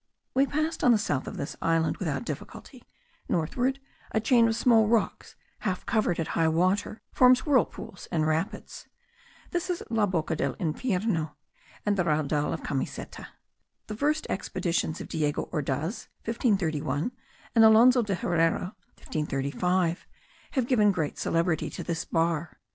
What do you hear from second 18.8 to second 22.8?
(1535) have given celebrity to this bar.